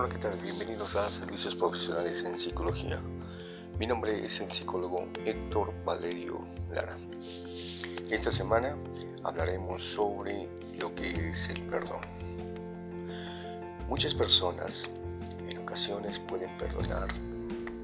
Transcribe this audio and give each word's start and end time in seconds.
Hola, 0.00 0.08
¿qué 0.10 0.18
tal? 0.18 0.38
Bienvenidos 0.38 0.94
a 0.94 1.08
Servicios 1.08 1.56
Profesionales 1.56 2.22
en 2.22 2.38
Psicología. 2.38 3.02
Mi 3.80 3.86
nombre 3.88 4.24
es 4.24 4.40
el 4.40 4.48
psicólogo 4.48 5.08
Héctor 5.24 5.74
Valerio 5.84 6.38
Lara. 6.70 6.96
Esta 8.08 8.30
semana 8.30 8.76
hablaremos 9.24 9.82
sobre 9.82 10.48
lo 10.78 10.94
que 10.94 11.30
es 11.30 11.48
el 11.48 11.62
perdón. 11.62 12.02
Muchas 13.88 14.14
personas 14.14 14.88
en 15.48 15.58
ocasiones 15.58 16.20
pueden 16.20 16.56
perdonar 16.58 17.08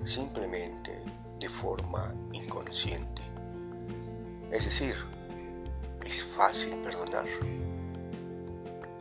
simplemente 0.05 1.03
de 1.41 1.49
forma 1.49 2.15
inconsciente. 2.33 3.23
Es 4.53 4.63
decir, 4.63 4.95
es 6.07 6.23
fácil 6.23 6.79
perdonar. 6.79 7.27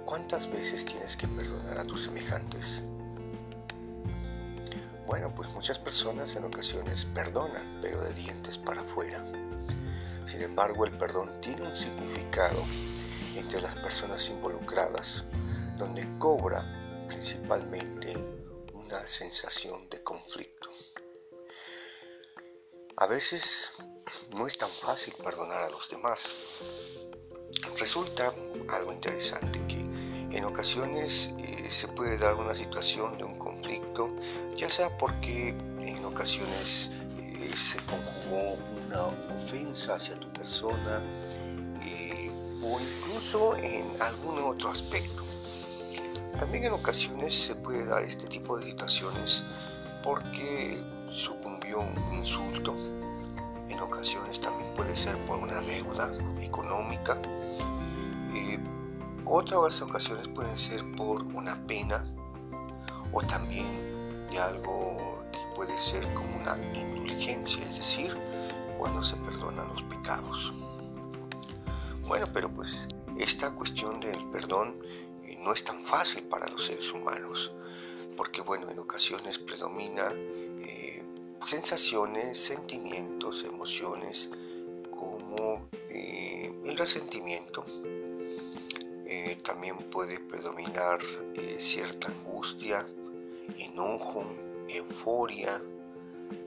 ¿Cuántas 0.03 0.51
veces 0.51 0.83
tienes 0.83 1.15
que 1.15 1.27
perdonar 1.27 1.77
a 1.77 1.83
tus 1.83 2.05
semejantes? 2.05 2.83
Bueno, 5.05 5.33
pues 5.35 5.49
muchas 5.49 5.79
personas 5.79 6.35
en 6.35 6.45
ocasiones 6.45 7.05
perdonan, 7.05 7.79
pero 7.81 8.01
de 8.01 8.13
dientes 8.13 8.57
para 8.57 8.81
afuera. 8.81 9.23
Sin 10.25 10.41
embargo, 10.41 10.85
el 10.85 10.97
perdón 10.97 11.29
tiene 11.41 11.63
un 11.63 11.75
significado 11.75 12.63
entre 13.35 13.61
las 13.61 13.75
personas 13.75 14.29
involucradas, 14.29 15.25
donde 15.77 16.07
cobra 16.17 17.05
principalmente 17.07 18.15
una 18.73 19.05
sensación 19.05 19.89
de 19.89 20.01
conflicto. 20.03 20.69
A 22.97 23.07
veces 23.07 23.71
no 24.35 24.47
es 24.47 24.57
tan 24.57 24.69
fácil 24.69 25.13
perdonar 25.23 25.63
a 25.63 25.69
los 25.69 25.89
demás. 25.89 27.03
Resulta 27.79 28.31
algo 28.69 28.93
interesante 28.93 29.59
que 29.67 29.79
en 30.35 30.45
ocasiones 30.45 31.31
eh, 31.37 31.67
se 31.69 31.87
puede 31.87 32.17
dar 32.17 32.35
una 32.35 32.55
situación 32.55 33.17
de 33.17 33.23
un 33.23 33.37
conflicto, 33.37 34.12
ya 34.63 34.69
sea 34.69 34.97
porque 34.97 35.49
en 35.81 36.05
ocasiones 36.05 36.89
eh, 37.19 37.51
se 37.53 37.77
conjugó 37.79 38.57
una 38.85 39.07
ofensa 39.43 39.95
hacia 39.95 40.17
tu 40.17 40.29
persona 40.29 41.03
eh, 41.81 42.31
o 42.63 42.79
incluso 42.79 43.57
en 43.57 43.83
algún 44.01 44.41
otro 44.41 44.69
aspecto. 44.69 45.21
También 46.39 46.63
en 46.63 46.71
ocasiones 46.71 47.35
se 47.35 47.55
puede 47.55 47.85
dar 47.85 48.03
este 48.03 48.25
tipo 48.27 48.57
de 48.57 48.67
situaciones 48.67 49.99
porque 50.01 50.81
sucumbió 51.09 51.81
un 51.81 52.13
insulto. 52.13 52.73
En 53.67 53.81
ocasiones 53.81 54.39
también 54.39 54.73
puede 54.75 54.95
ser 54.95 55.17
por 55.25 55.39
una 55.39 55.59
deuda 55.59 56.09
económica. 56.41 57.19
Eh, 58.33 58.57
otras 59.25 59.81
ocasiones 59.81 60.29
pueden 60.29 60.57
ser 60.57 60.81
por 60.95 61.21
una 61.21 61.61
pena 61.67 62.01
o 63.11 63.21
también 63.23 63.82
algo 64.37 65.23
que 65.31 65.39
puede 65.55 65.77
ser 65.77 66.03
como 66.13 66.35
una 66.37 66.57
indulgencia, 66.73 67.63
es 67.67 67.77
decir, 67.77 68.15
cuando 68.77 69.03
se 69.03 69.15
perdonan 69.17 69.69
los 69.69 69.83
pecados. 69.83 70.53
Bueno, 72.07 72.27
pero 72.33 72.49
pues 72.49 72.87
esta 73.17 73.51
cuestión 73.51 73.99
del 73.99 74.23
perdón 74.29 74.75
eh, 75.23 75.37
no 75.39 75.53
es 75.53 75.63
tan 75.63 75.79
fácil 75.85 76.23
para 76.23 76.47
los 76.49 76.65
seres 76.65 76.91
humanos, 76.91 77.51
porque 78.17 78.41
bueno, 78.41 78.69
en 78.69 78.79
ocasiones 78.79 79.39
predomina 79.39 80.11
eh, 80.13 81.01
sensaciones, 81.45 82.37
sentimientos, 82.37 83.43
emociones 83.43 84.31
como 84.91 85.65
eh, 85.89 86.53
el 86.65 86.77
resentimiento. 86.77 87.63
también 89.43 89.77
puede 89.91 90.19
predominar 90.31 90.99
cierta 91.57 92.07
angustia, 92.07 92.85
enojo, 93.57 94.25
euforia, 94.69 95.61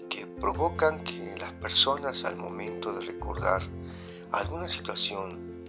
que 0.08 0.26
provocan 0.40 1.02
que 1.02 1.34
las 1.38 1.52
personas 1.52 2.24
al 2.24 2.36
momento 2.36 2.92
de 2.92 3.06
recordar 3.06 3.62
alguna 4.32 4.68
situación 4.68 5.66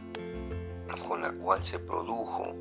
con 1.07 1.21
la 1.21 1.31
cual 1.31 1.63
se 1.63 1.79
produjo 1.79 2.55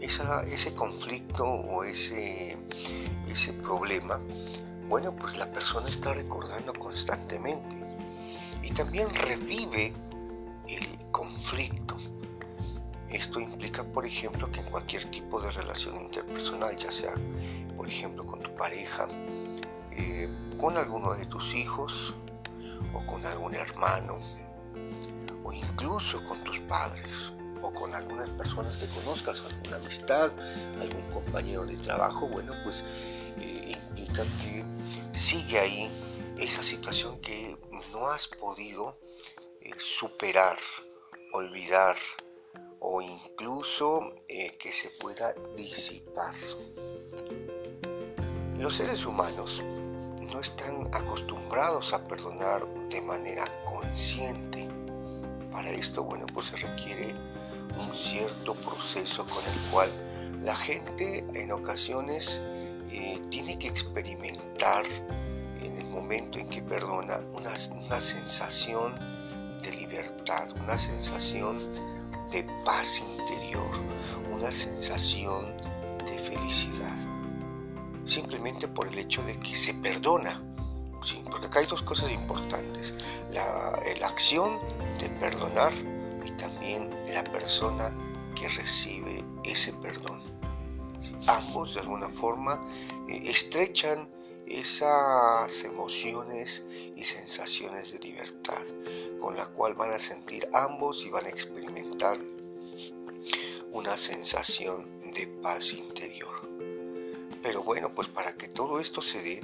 ese 0.00 0.74
conflicto 0.74 1.44
o 1.44 1.84
ese, 1.84 2.56
ese 3.28 3.52
problema, 3.54 4.20
bueno, 4.88 5.14
pues 5.16 5.36
la 5.36 5.52
persona 5.52 5.86
está 5.86 6.14
recordando 6.14 6.72
constantemente 6.72 7.76
y 8.62 8.70
también 8.72 9.08
revive 9.14 9.92
el 10.68 11.10
conflicto. 11.10 11.87
Esto 13.10 13.40
implica, 13.40 13.84
por 13.84 14.04
ejemplo, 14.04 14.50
que 14.52 14.60
en 14.60 14.66
cualquier 14.66 15.04
tipo 15.06 15.40
de 15.40 15.50
relación 15.50 15.96
interpersonal, 15.96 16.76
ya 16.76 16.90
sea, 16.90 17.14
por 17.76 17.88
ejemplo, 17.88 18.26
con 18.26 18.42
tu 18.42 18.54
pareja, 18.54 19.08
eh, 19.92 20.28
con 20.58 20.76
alguno 20.76 21.14
de 21.14 21.24
tus 21.26 21.54
hijos 21.54 22.14
o 22.92 23.02
con 23.04 23.24
algún 23.24 23.54
hermano 23.54 24.18
o 25.44 25.52
incluso 25.52 26.22
con 26.24 26.42
tus 26.44 26.60
padres 26.60 27.32
o 27.62 27.72
con 27.72 27.94
algunas 27.94 28.28
personas 28.30 28.76
que 28.76 28.86
conozcas, 28.86 29.42
alguna 29.52 29.76
amistad, 29.76 30.30
algún 30.80 31.10
compañero 31.10 31.64
de 31.66 31.76
trabajo, 31.78 32.28
bueno, 32.28 32.52
pues 32.62 32.84
eh, 33.38 33.76
implica 33.76 34.24
que 34.42 34.64
sigue 35.12 35.58
ahí 35.58 35.90
esa 36.38 36.62
situación 36.62 37.20
que 37.20 37.56
no 37.92 38.08
has 38.08 38.28
podido 38.28 38.96
eh, 39.60 39.72
superar, 39.78 40.56
olvidar 41.32 41.96
o 42.80 43.02
incluso 43.02 44.14
eh, 44.28 44.50
que 44.58 44.72
se 44.72 44.88
pueda 45.00 45.34
disipar. 45.56 46.32
Los 48.58 48.76
seres 48.76 49.06
humanos 49.06 49.64
no 50.32 50.40
están 50.40 50.88
acostumbrados 50.92 51.92
a 51.92 52.06
perdonar 52.06 52.66
de 52.90 53.00
manera 53.02 53.44
consciente. 53.64 54.68
Para 55.50 55.70
esto, 55.70 56.02
bueno, 56.02 56.26
pues 56.34 56.48
se 56.48 56.56
requiere 56.56 57.14
un 57.74 57.94
cierto 57.94 58.54
proceso 58.54 59.24
con 59.24 59.44
el 59.54 59.70
cual 59.70 59.90
la 60.42 60.56
gente 60.56 61.24
en 61.34 61.52
ocasiones 61.52 62.40
eh, 62.90 63.20
tiene 63.30 63.58
que 63.58 63.68
experimentar 63.68 64.84
en 65.60 65.78
el 65.78 65.86
momento 65.86 66.38
en 66.38 66.48
que 66.48 66.62
perdona 66.62 67.18
una, 67.32 67.50
una 67.86 68.00
sensación 68.00 68.94
de 69.62 69.72
libertad, 69.72 70.50
una 70.62 70.78
sensación 70.78 71.58
de 72.32 72.44
paz 72.64 73.00
interior, 73.00 73.70
una 74.30 74.50
sensación 74.52 75.56
de 76.06 76.18
felicidad. 76.30 76.96
Simplemente 78.06 78.68
por 78.68 78.88
el 78.88 78.98
hecho 78.98 79.22
de 79.22 79.38
que 79.38 79.54
se 79.54 79.74
perdona. 79.74 80.42
Porque 81.30 81.46
acá 81.46 81.60
hay 81.60 81.66
dos 81.66 81.82
cosas 81.82 82.10
importantes. 82.10 82.94
La, 83.30 84.06
acción 84.06 84.58
de 84.98 85.08
perdonar 85.20 85.72
también 86.38 86.90
la 87.12 87.22
persona 87.24 87.94
que 88.34 88.48
recibe 88.48 89.24
ese 89.44 89.72
perdón. 89.74 90.20
Ambos 91.26 91.74
de 91.74 91.80
alguna 91.80 92.08
forma 92.08 92.60
eh, 93.08 93.22
estrechan 93.24 94.08
esas 94.50 95.64
emociones 95.64 96.66
y 96.96 97.04
sensaciones 97.04 97.92
de 97.92 97.98
libertad 98.00 98.64
con 99.20 99.36
la 99.36 99.46
cual 99.46 99.74
van 99.74 99.92
a 99.92 99.98
sentir 99.98 100.48
ambos 100.52 101.04
y 101.04 101.10
van 101.10 101.26
a 101.26 101.30
experimentar 101.30 102.18
una 103.72 103.96
sensación 103.96 104.84
de 105.14 105.26
paz 105.42 105.72
interior. 105.72 106.40
Pero 107.42 107.62
bueno, 107.62 107.90
pues 107.94 108.08
para 108.08 108.32
que 108.36 108.48
todo 108.48 108.80
esto 108.80 109.00
se 109.00 109.22
dé, 109.22 109.42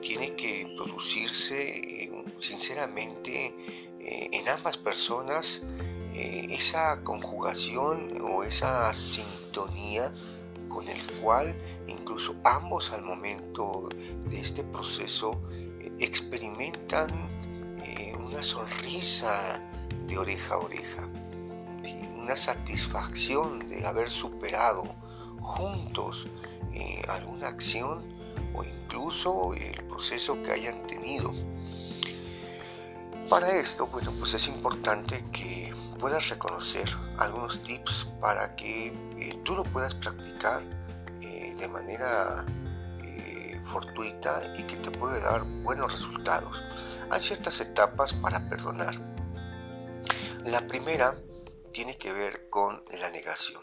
tiene 0.00 0.34
que 0.34 0.72
producirse 0.76 1.68
eh, 1.68 2.24
sinceramente 2.38 3.54
eh, 4.00 4.28
en 4.32 4.48
ambas 4.48 4.78
personas 4.78 5.62
eh, 6.14 6.46
esa 6.50 7.02
conjugación 7.02 8.10
o 8.22 8.42
esa 8.42 8.92
sintonía 8.94 10.12
con 10.68 10.88
el 10.88 11.00
cual 11.20 11.54
incluso 11.90 12.34
ambos 12.44 12.92
al 12.92 13.02
momento 13.02 13.88
de 14.26 14.40
este 14.40 14.64
proceso 14.64 15.32
eh, 15.50 15.92
experimentan 15.98 17.10
eh, 17.84 18.14
una 18.16 18.42
sonrisa 18.42 19.60
de 20.06 20.18
oreja 20.18 20.54
a 20.54 20.58
oreja, 20.58 21.08
una 22.16 22.36
satisfacción 22.36 23.68
de 23.68 23.86
haber 23.86 24.10
superado 24.10 24.84
juntos 25.40 26.26
alguna 27.08 27.48
acción 27.48 28.00
o 28.54 28.64
incluso 28.64 29.54
el 29.54 29.84
proceso 29.84 30.40
que 30.42 30.52
hayan 30.52 30.86
tenido. 30.86 31.32
Para 33.28 33.48
esto, 33.50 33.86
bueno, 33.86 34.12
pues 34.18 34.34
es 34.34 34.48
importante 34.48 35.24
que 35.32 35.72
puedas 35.98 36.28
reconocer 36.30 36.88
algunos 37.18 37.62
tips 37.62 38.08
para 38.20 38.56
que 38.56 38.88
eh, 39.18 39.40
tú 39.44 39.54
lo 39.54 39.64
puedas 39.64 39.94
practicar 39.94 40.62
eh, 41.50 41.54
de 41.56 41.68
manera 41.68 42.44
eh, 43.02 43.60
fortuita 43.64 44.52
y 44.56 44.64
que 44.64 44.76
te 44.76 44.90
puede 44.90 45.20
dar 45.20 45.42
buenos 45.62 45.92
resultados. 45.92 46.62
Hay 47.10 47.20
ciertas 47.20 47.60
etapas 47.60 48.12
para 48.14 48.48
perdonar. 48.48 48.94
La 50.44 50.66
primera 50.66 51.14
tiene 51.70 51.96
que 51.96 52.12
ver 52.12 52.48
con 52.48 52.82
la 53.00 53.10
negación. 53.10 53.62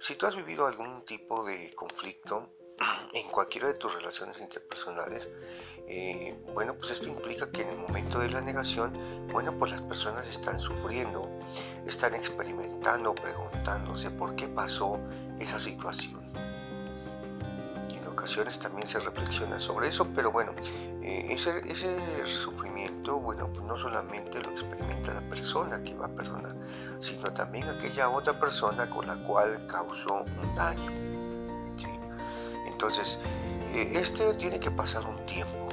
Si 0.00 0.14
tú 0.14 0.26
has 0.26 0.36
vivido 0.36 0.66
algún 0.66 1.04
tipo 1.04 1.44
de 1.44 1.74
conflicto, 1.74 2.50
en 3.12 3.28
cualquiera 3.30 3.68
de 3.68 3.74
tus 3.74 3.94
relaciones 3.94 4.38
interpersonales, 4.38 5.28
eh, 5.88 6.38
bueno, 6.54 6.74
pues 6.76 6.92
esto 6.92 7.08
implica 7.08 7.50
que 7.50 7.62
en 7.62 7.70
el 7.70 7.78
momento 7.78 8.20
de 8.20 8.30
la 8.30 8.40
negación, 8.40 8.92
bueno, 9.32 9.56
pues 9.58 9.72
las 9.72 9.82
personas 9.82 10.28
están 10.28 10.60
sufriendo, 10.60 11.30
están 11.86 12.14
experimentando, 12.14 13.14
preguntándose 13.14 14.10
por 14.10 14.36
qué 14.36 14.48
pasó 14.48 15.00
esa 15.38 15.58
situación. 15.58 16.20
Ocasiones 18.28 18.58
también 18.58 18.86
se 18.86 18.98
reflexiona 18.98 19.58
sobre 19.58 19.88
eso, 19.88 20.06
pero 20.14 20.30
bueno, 20.30 20.52
eh, 21.00 21.28
ese, 21.30 21.60
ese 21.64 22.26
sufrimiento, 22.26 23.18
bueno, 23.18 23.46
pues 23.46 23.62
no 23.62 23.74
solamente 23.78 24.38
lo 24.42 24.50
experimenta 24.50 25.14
la 25.14 25.26
persona 25.30 25.82
que 25.82 25.96
va 25.96 26.04
a 26.04 26.14
perdonar, 26.14 26.54
sino 26.98 27.30
también 27.30 27.66
aquella 27.70 28.10
otra 28.10 28.38
persona 28.38 28.90
con 28.90 29.06
la 29.06 29.16
cual 29.22 29.66
causó 29.66 30.24
un 30.24 30.54
daño. 30.54 30.90
Entonces, 32.66 33.18
eh, 33.72 33.92
este 33.94 34.34
tiene 34.34 34.60
que 34.60 34.70
pasar 34.72 35.06
un 35.06 35.24
tiempo, 35.24 35.66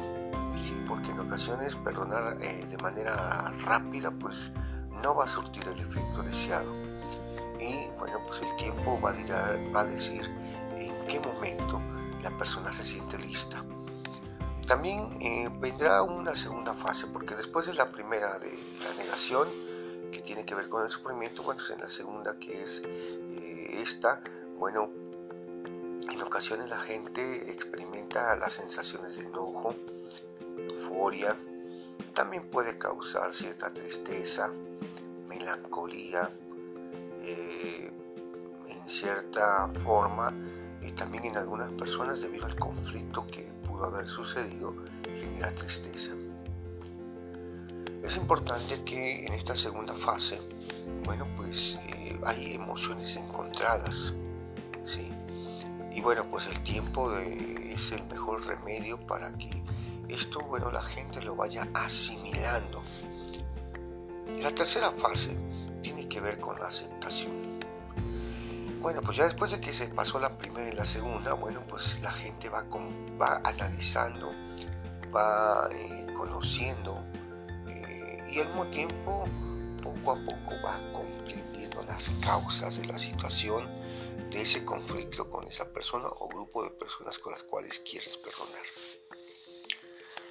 porque 0.87 1.11
en 1.11 1.19
ocasiones 1.19 1.75
perdonar 1.75 2.41
eh, 2.41 2.65
de 2.69 2.77
manera 2.77 3.51
rápida 3.65 4.11
pues 4.11 4.53
no 5.03 5.13
va 5.13 5.25
a 5.25 5.27
surtir 5.27 5.67
el 5.67 5.77
efecto 5.77 6.23
deseado. 6.23 6.73
Y 7.59 7.89
bueno, 7.99 8.17
pues 8.25 8.43
el 8.43 8.55
tiempo 8.55 8.97
va 9.01 9.09
a, 9.09 9.73
va 9.75 9.81
a 9.81 9.85
decir 9.85 10.21
en 10.77 11.07
qué 11.07 11.19
momento 11.19 11.81
persona 12.45 12.71
se 12.71 12.85
siente 12.85 13.17
lista. 13.17 13.65
También 14.67 15.17
eh, 15.19 15.49
vendrá 15.59 16.03
una 16.03 16.35
segunda 16.35 16.75
fase, 16.75 17.07
porque 17.07 17.33
después 17.33 17.65
de 17.65 17.73
la 17.73 17.89
primera 17.89 18.37
de 18.37 18.53
la 18.83 18.93
negación, 19.03 19.47
que 20.11 20.21
tiene 20.21 20.43
que 20.45 20.53
ver 20.53 20.69
con 20.69 20.83
el 20.83 20.91
sufrimiento, 20.91 21.41
bueno, 21.41 21.57
pues 21.57 21.71
en 21.71 21.79
la 21.81 21.89
segunda 21.89 22.37
que 22.37 22.61
es 22.61 22.83
esta, 23.81 24.21
bueno, 24.59 24.91
en 26.13 26.21
ocasiones 26.21 26.69
la 26.69 26.77
gente 26.77 27.51
experimenta 27.51 28.35
las 28.35 28.53
sensaciones 28.53 29.17
de 29.17 29.23
enojo, 29.23 29.73
euforia, 30.69 31.35
también 32.13 32.43
puede 32.51 32.77
causar 32.77 33.33
cierta 33.33 33.73
tristeza, 33.73 34.51
melancolía, 35.27 36.29
eh, 37.23 37.91
en 38.67 38.87
cierta 38.87 39.67
forma, 39.83 40.31
y 40.85 40.91
también 40.91 41.25
en 41.25 41.37
algunas 41.37 41.71
personas 41.71 42.21
debido 42.21 42.45
al 42.45 42.55
conflicto 42.57 43.25
que 43.27 43.43
pudo 43.65 43.85
haber 43.85 44.07
sucedido, 44.07 44.75
genera 45.03 45.51
tristeza. 45.51 46.11
Es 48.03 48.17
importante 48.17 48.83
que 48.83 49.25
en 49.25 49.33
esta 49.33 49.55
segunda 49.55 49.95
fase, 49.95 50.39
bueno, 51.05 51.25
pues 51.35 51.79
eh, 51.87 52.19
hay 52.23 52.53
emociones 52.53 53.15
encontradas. 53.15 54.13
Y 55.91 56.01
bueno, 56.01 56.27
pues 56.29 56.45
el 56.47 56.61
tiempo 56.61 57.09
es 57.17 57.91
el 57.93 58.05
mejor 58.07 58.45
remedio 58.45 58.99
para 58.99 59.35
que 59.37 59.63
esto, 60.09 60.41
bueno, 60.41 60.69
la 60.69 60.83
gente 60.83 61.21
lo 61.21 61.35
vaya 61.35 61.67
asimilando. 61.73 62.81
La 64.41 64.51
tercera 64.51 64.91
fase 64.91 65.37
tiene 65.81 66.07
que 66.09 66.19
ver 66.19 66.37
con 66.39 66.59
la 66.59 66.67
aceptación. 66.67 67.54
Bueno, 68.85 69.01
pues 69.01 69.17
ya 69.17 69.23
después 69.23 69.49
de 69.49 69.59
que 69.59 69.73
se 69.73 69.87
pasó 69.87 70.19
la 70.19 70.37
primera 70.37 70.67
y 70.67 70.71
la 70.73 70.85
segunda, 70.85 71.33
bueno, 71.33 71.65
pues 71.67 71.99
la 72.03 72.11
gente 72.11 72.49
va, 72.49 72.67
va 73.19 73.41
analizando, 73.43 74.31
va 75.11 75.67
eh, 75.71 76.05
conociendo 76.15 77.03
eh, 77.67 78.23
y 78.29 78.39
al 78.39 78.45
mismo 78.45 78.67
tiempo, 78.67 79.23
poco 79.81 80.11
a 80.11 80.15
poco 80.17 80.61
va 80.63 80.79
comprendiendo 80.93 81.81
las 81.87 82.21
causas 82.23 82.79
de 82.79 82.85
la 82.85 82.99
situación 82.99 83.67
de 84.29 84.43
ese 84.43 84.63
conflicto 84.63 85.31
con 85.31 85.47
esa 85.47 85.73
persona 85.73 86.05
o 86.19 86.27
grupo 86.27 86.63
de 86.63 86.69
personas 86.69 87.17
con 87.17 87.33
las 87.33 87.41
cuales 87.41 87.79
quieres 87.79 88.17
perdonar. 88.17 88.61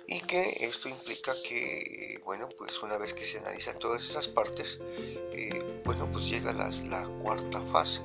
Y 0.06 0.20
que 0.20 0.64
esto 0.64 0.88
implica 0.88 1.32
que, 1.48 2.20
bueno, 2.24 2.48
pues 2.56 2.80
una 2.84 2.98
vez 2.98 3.14
que 3.14 3.24
se 3.24 3.38
analizan 3.38 3.80
todas 3.80 4.04
esas 4.04 4.28
partes, 4.28 4.78
eh, 5.32 5.80
bueno, 5.84 6.08
pues 6.12 6.28
llega 6.28 6.52
la, 6.52 6.70
la 6.84 7.08
cuarta 7.18 7.60
fase. 7.72 8.00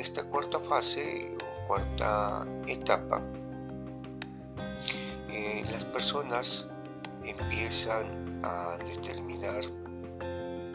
En 0.00 0.06
esta 0.06 0.24
cuarta 0.24 0.58
fase 0.60 1.36
o 1.36 1.66
cuarta 1.66 2.46
etapa, 2.66 3.22
eh, 5.28 5.62
las 5.70 5.84
personas 5.84 6.68
empiezan 7.22 8.40
a 8.42 8.78
determinar 8.78 9.62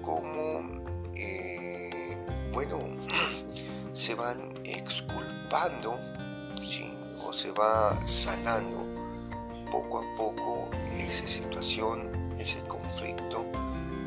cómo, 0.04 0.62
eh, 1.16 2.16
bueno, 2.54 2.78
se 3.94 4.14
van 4.14 4.54
exculpando 4.64 5.98
o 7.26 7.34
se 7.34 7.52
va 7.54 8.00
sanando 8.06 8.86
poco 9.72 10.02
a 10.02 10.16
poco 10.16 10.70
esa 10.92 11.26
situación, 11.26 12.12
ese 12.38 12.62
conflicto, 12.68 13.44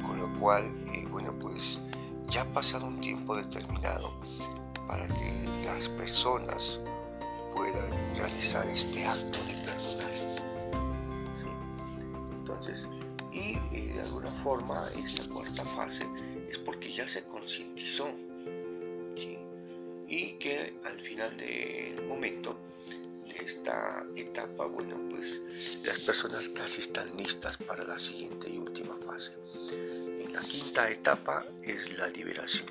con 0.07 0.21
lo 0.21 0.39
cual, 0.39 0.73
eh, 0.95 1.05
bueno, 1.11 1.33
pues 1.41 1.81
ya 2.29 2.43
ha 2.43 2.53
pasado 2.53 2.87
un 2.87 3.01
tiempo 3.01 3.35
determinado 3.35 4.13
las 5.79 5.89
personas 5.91 6.81
puedan 7.55 7.91
realizar 8.17 8.67
este 8.69 9.05
acto 9.07 9.39
de 9.45 9.55
perdonar. 9.65 10.11
Entonces, 12.35 12.89
y 13.33 13.55
de 13.93 14.01
alguna 14.01 14.27
forma 14.27 14.85
esta 15.05 15.29
cuarta 15.33 15.65
fase 15.65 16.05
es 16.51 16.59
porque 16.59 16.93
ya 16.93 17.07
se 17.07 17.23
concientizó 17.25 18.13
y 20.09 20.33
que 20.39 20.75
al 20.85 20.99
final 21.01 21.37
del 21.37 22.07
momento 22.09 22.59
de 23.29 23.45
esta 23.45 24.05
etapa, 24.17 24.67
bueno, 24.67 24.97
pues 25.11 25.79
las 25.85 26.01
personas 26.01 26.49
casi 26.49 26.81
están 26.81 27.07
listas 27.17 27.57
para 27.59 27.85
la 27.85 27.99
siguiente 27.99 28.51
y 28.51 28.59
última 28.59 28.97
fase. 29.07 29.35
En 30.25 30.33
la 30.33 30.41
quinta 30.41 30.91
etapa 30.91 31.47
es 31.63 31.97
la 31.99 32.09
liberación. 32.09 32.67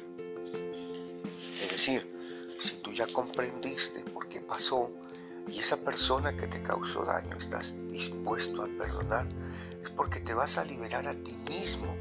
Es 1.62 1.70
decir, 1.70 2.17
si 2.60 2.76
tú 2.78 2.92
ya 2.92 3.08
comprendiste 3.08 4.00
por 4.02 4.28
qué 4.28 4.42
pasó 4.42 4.90
y 5.48 5.60
esa 5.60 5.78
persona 5.78 6.36
que 6.36 6.48
te 6.48 6.62
causó 6.62 7.04
daño 7.04 7.38
estás 7.38 7.80
dispuesto 7.88 8.64
a 8.64 8.68
perdonar, 8.68 9.28
es 9.82 9.90
porque 9.92 10.20
te 10.20 10.34
vas 10.34 10.58
a 10.58 10.66
liberar 10.66 11.08
a 11.08 11.14
ti 11.14 11.34
mismo 11.50 11.96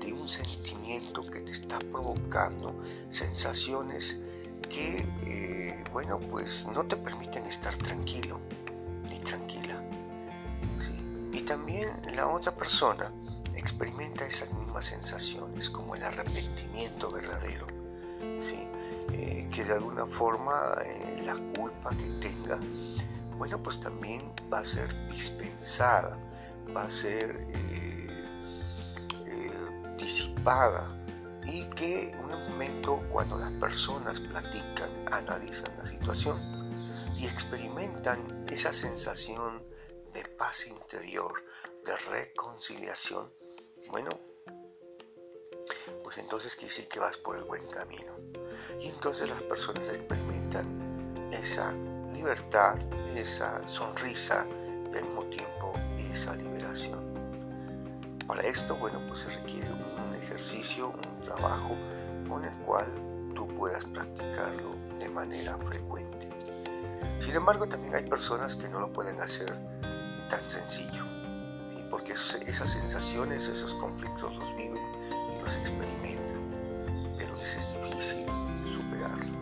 de 0.00 0.12
un 0.12 0.28
sentimiento 0.28 1.22
que 1.22 1.40
te 1.40 1.52
está 1.52 1.78
provocando 1.90 2.74
sensaciones 3.10 4.20
que, 4.68 5.06
eh, 5.26 5.84
bueno, 5.92 6.18
pues 6.28 6.66
no 6.74 6.84
te 6.84 6.96
permiten 6.96 7.44
estar 7.44 7.74
tranquilo 7.76 8.40
ni 9.10 9.18
tranquila. 9.20 9.82
Y 11.32 11.42
también 11.42 11.90
la 12.14 12.28
otra 12.28 12.56
persona 12.56 13.12
experimenta 13.54 14.26
esas 14.26 14.52
mismas 14.54 14.86
sensaciones, 14.86 15.70
como 15.70 15.94
el 15.94 16.02
arrepentimiento 16.02 17.10
verdadero. 17.10 17.77
Eh, 18.20 19.48
que 19.54 19.64
de 19.64 19.72
alguna 19.74 20.06
forma 20.06 20.74
eh, 20.84 21.22
la 21.24 21.34
culpa 21.58 21.90
que 21.96 22.08
tenga, 22.20 22.60
bueno, 23.36 23.58
pues 23.62 23.80
también 23.80 24.34
va 24.52 24.58
a 24.58 24.64
ser 24.64 24.88
dispensada, 25.08 26.18
va 26.74 26.84
a 26.84 26.88
ser 26.88 27.46
disipada. 29.98 30.94
Y 31.46 31.64
que 31.70 32.10
en 32.10 32.20
un 32.20 32.50
momento 32.50 33.02
cuando 33.10 33.38
las 33.38 33.50
personas 33.52 34.20
platican, 34.20 34.90
analizan 35.12 35.76
la 35.78 35.84
situación 35.84 36.38
y 37.16 37.26
experimentan 37.26 38.44
esa 38.48 38.72
sensación 38.72 39.66
de 40.12 40.24
paz 40.36 40.66
interior, 40.66 41.32
de 41.84 41.94
reconciliación, 42.10 43.32
bueno, 43.90 44.10
pues 46.08 46.16
entonces 46.16 46.54
quiere 46.54 46.68
decir 46.68 46.88
que 46.88 47.00
vas 47.00 47.18
por 47.18 47.36
el 47.36 47.44
buen 47.44 47.60
camino. 47.68 48.14
Y 48.80 48.88
entonces 48.88 49.28
las 49.28 49.42
personas 49.42 49.90
experimentan 49.90 51.28
esa 51.30 51.74
libertad, 52.14 52.78
esa 53.14 53.66
sonrisa 53.66 54.46
y 54.90 54.96
al 54.96 55.04
mismo 55.04 55.26
tiempo 55.26 55.74
esa 56.10 56.34
liberación. 56.36 56.98
Para 58.26 58.40
esto, 58.40 58.74
bueno, 58.78 58.98
pues 59.06 59.18
se 59.18 59.28
requiere 59.28 59.70
un 59.70 60.14
ejercicio, 60.14 60.88
un 60.88 61.20
trabajo 61.20 61.76
con 62.26 62.42
el 62.42 62.56
cual 62.60 62.90
tú 63.34 63.46
puedas 63.48 63.84
practicarlo 63.84 64.76
de 64.98 65.10
manera 65.10 65.58
frecuente. 65.58 66.30
Sin 67.20 67.36
embargo, 67.36 67.68
también 67.68 67.94
hay 67.94 68.08
personas 68.08 68.56
que 68.56 68.66
no 68.70 68.80
lo 68.80 68.90
pueden 68.94 69.20
hacer 69.20 69.52
tan 70.30 70.40
sencillo, 70.40 71.04
porque 71.90 72.12
esas 72.12 72.70
sensaciones, 72.70 73.48
esos 73.48 73.74
conflictos 73.74 74.36
los 74.36 74.56
viven 74.56 74.82
y 74.96 75.42
los 75.42 75.56
experimentan, 75.56 77.16
pero 77.18 77.36
les 77.36 77.56
es 77.56 77.68
difícil 77.74 78.26
superarlo. 78.64 79.38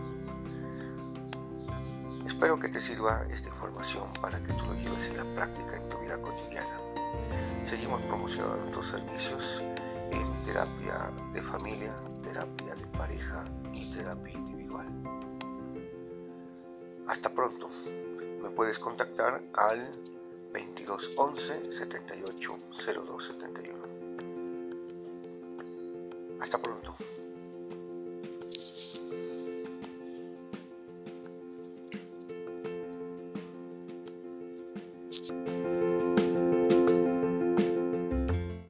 Espero 2.25 2.59
que 2.59 2.69
te 2.69 2.79
sirva 2.79 3.25
esta 3.31 3.49
información 3.49 4.03
para 4.21 4.39
que 4.41 4.53
tú 4.53 4.65
lo 4.65 4.75
lleves 4.75 5.07
en 5.07 5.17
la 5.17 5.23
práctica 5.35 5.75
en 5.75 5.89
tu 5.89 5.97
vida 5.99 6.21
cotidiana. 6.21 6.79
Seguimos 7.63 8.01
promocionando 8.03 8.57
nuestros 8.57 8.87
servicios 8.87 9.63
en 10.11 10.43
terapia 10.45 11.11
de 11.33 11.41
familia, 11.41 11.95
terapia 12.23 12.75
de 12.75 12.87
pareja 12.97 13.51
y 13.73 13.91
terapia 13.93 14.33
individual. 14.33 14.87
Hasta 17.07 17.29
pronto. 17.29 17.69
Me 18.41 18.49
puedes 18.51 18.77
contactar 18.77 19.41
al 19.55 20.16
2211 20.53 21.71
78 21.71 22.53
02 22.77 23.23
71. 23.23 23.79
Hasta 26.39 26.59
pronto. 26.59 26.93